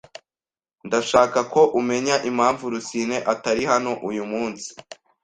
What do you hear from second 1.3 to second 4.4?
ko umenya impamvu Rusine atari hano uyu